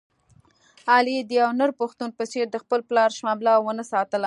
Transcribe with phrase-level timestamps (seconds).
[0.93, 4.19] علي د یو نر پښتون په څېر د خپل پلار شمله و نه ساتله.